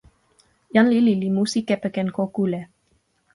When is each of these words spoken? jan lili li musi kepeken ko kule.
jan 0.73 0.87
lili 0.93 1.13
li 1.21 1.29
musi 1.35 1.59
kepeken 1.69 2.07
ko 2.15 2.23
kule. 2.35 2.61